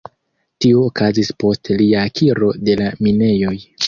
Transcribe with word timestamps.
Tio 0.63 0.77
okazis 0.85 1.29
post 1.43 1.71
lia 1.81 1.99
akiro 2.05 2.49
de 2.71 2.77
la 2.81 2.89
minejoj. 3.09 3.55